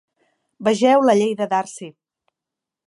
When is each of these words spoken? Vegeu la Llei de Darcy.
Vegeu 0.67 1.05
la 1.09 1.15
Llei 1.21 1.37
de 1.43 1.49
Darcy. 1.53 1.93